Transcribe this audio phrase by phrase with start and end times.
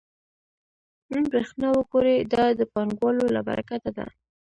[1.11, 4.05] نن برېښنا وګورئ دا د پانګوالو له برکته ده